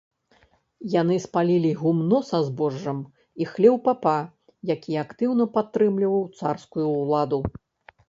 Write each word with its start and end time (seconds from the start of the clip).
Яны 0.93 1.17
спалілі 1.25 1.71
гумно 1.81 2.21
са 2.31 2.39
збожжам 2.49 3.05
і 3.45 3.49
хлеў 3.51 3.75
папа, 3.87 4.17
які 4.75 5.01
актыўна 5.05 5.51
падтрымліваў 5.59 6.29
царскую 6.43 6.87
ўладу. 7.01 7.39